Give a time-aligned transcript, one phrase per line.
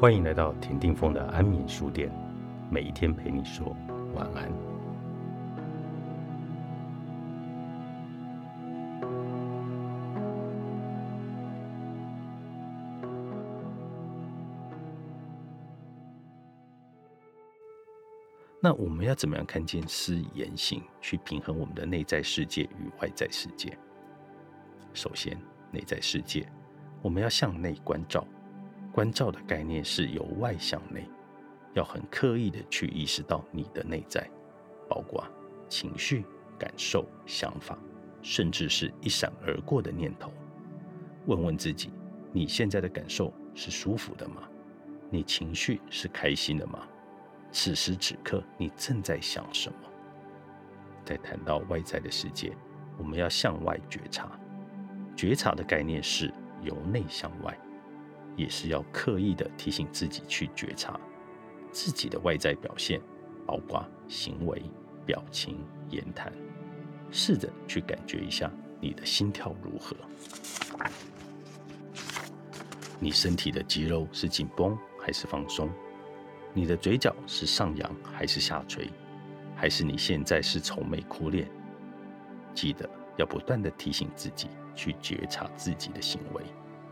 [0.00, 2.10] 欢迎来到田定峰的安眠书店，
[2.70, 3.76] 每一天陪你说
[4.14, 4.50] 晚安。
[18.58, 23.76] 那我们要怎么样看见思言行，去平衡我们的内在世界与外在世界？
[24.94, 25.38] 首先，
[25.70, 26.46] 内在世界，
[27.02, 28.26] 我们要向内关照。
[28.92, 31.08] 关照的概念是由外向内，
[31.74, 34.28] 要很刻意的去意识到你的内在，
[34.88, 35.24] 包括
[35.68, 36.24] 情绪、
[36.58, 37.78] 感受、想法，
[38.20, 40.32] 甚至是一闪而过的念头。
[41.26, 41.92] 问问自己，
[42.32, 44.42] 你现在的感受是舒服的吗？
[45.08, 46.80] 你情绪是开心的吗？
[47.52, 49.78] 此时此刻你正在想什么？
[51.04, 52.56] 在谈到外在的世界，
[52.98, 54.38] 我们要向外觉察。
[55.16, 57.56] 觉察的概念是由内向外。
[58.36, 60.98] 也是要刻意的提醒自己去觉察
[61.72, 63.00] 自己的外在表现，
[63.46, 64.62] 包括行为、
[65.04, 65.58] 表情、
[65.90, 66.32] 言谈，
[67.10, 69.96] 试着去感觉一下你的心跳如何，
[72.98, 75.70] 你身体的肌肉是紧绷还是放松，
[76.52, 78.90] 你的嘴角是上扬还是下垂，
[79.54, 81.48] 还是你现在是愁眉苦脸？
[82.52, 86.42] 记得要不断的提醒自己去觉察自己的行为、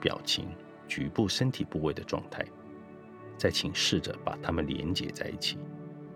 [0.01, 0.49] 表情。
[0.89, 2.45] 局部身体部位的状态，
[3.37, 5.59] 再请试着把它们连接在一起。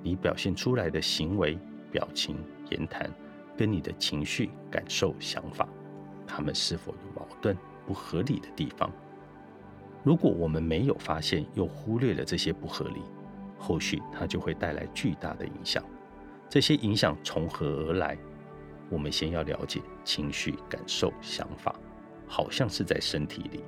[0.03, 1.57] 你表现出来的行为、
[1.93, 2.37] 表情、
[2.71, 3.09] 言谈，
[3.57, 5.69] 跟你的情绪、感受、想法，
[6.27, 7.57] 它们是否有矛盾、
[7.87, 8.91] 不合理的地方？
[10.03, 13.03] 如果我们没有发现，又忽略了这些不合理，
[13.57, 15.85] 后续它就会带来巨大的影响。
[16.49, 18.19] 这些影响从何而来？
[18.91, 21.75] 我们先要了解情绪、感受、想法，
[22.27, 23.63] 好像是在身体里。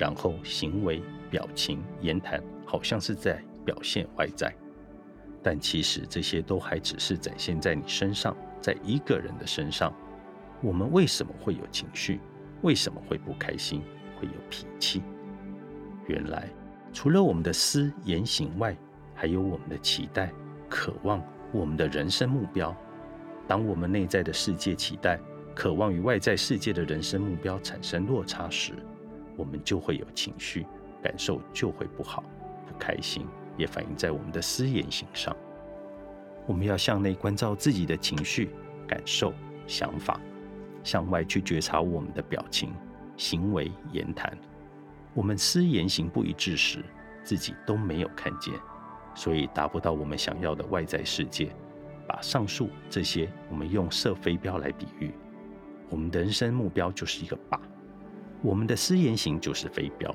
[0.00, 4.50] 然后，行为、表情、言谈好像是在表现外在，
[5.42, 9.92] 但其实这些都还只是展现在你身上，在一个人的身上。
[10.62, 12.18] 我们为什么会有情绪？
[12.62, 13.82] 为什么会不开心？
[14.18, 15.02] 会有脾气？
[16.06, 16.48] 原来，
[16.94, 18.74] 除了我们的思言行外，
[19.14, 20.32] 还有我们的期待、
[20.66, 21.22] 渴望、
[21.52, 22.74] 我们的人生目标。
[23.46, 25.20] 当我们内在的世界期待、
[25.54, 28.72] 渴望与外在世界的人生目标产生落差时，
[29.40, 30.66] 我们就会有情绪，
[31.02, 32.22] 感受就会不好，
[32.68, 35.34] 不开心，也反映在我们的思言行上。
[36.46, 38.50] 我们要向内关照自己的情绪、
[38.86, 39.32] 感受、
[39.66, 40.20] 想法，
[40.84, 42.74] 向外去觉察我们的表情、
[43.16, 44.36] 行为、言谈。
[45.14, 46.84] 我们思言行不一致时，
[47.24, 48.52] 自己都没有看见，
[49.14, 51.50] 所以达不到我们想要的外在世界。
[52.06, 55.14] 把上述这些，我们用射飞镖来比喻，
[55.88, 57.58] 我们的人生目标就是一个靶。
[58.42, 60.14] 我们的思言行就是飞镖，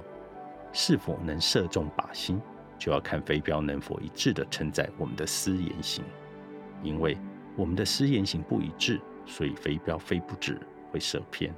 [0.73, 2.41] 是否能射中靶心，
[2.79, 6.03] 就要看飞镖能否一致的承载我们的思言行。
[6.83, 7.17] 因为
[7.55, 10.59] 我们的思言行不一致，所以飞镖飞不直，
[10.91, 11.53] 会射偏，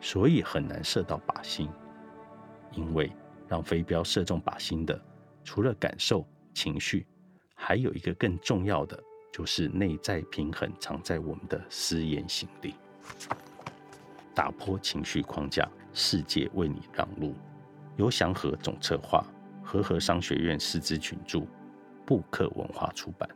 [0.00, 1.68] 所以很难射到靶心。
[2.72, 3.12] 因为
[3.48, 5.00] 让飞镖射中靶心的，
[5.44, 7.06] 除了感受、情绪，
[7.54, 9.00] 还有一个更重要的，
[9.32, 12.74] 就是内在平衡藏在我们的思言行里。
[14.34, 17.34] 打破情绪框架，世界为你让路。
[17.96, 19.24] 由祥和总策划，
[19.62, 21.42] 和和商学院师资群著，
[22.06, 23.28] 布克文化出版。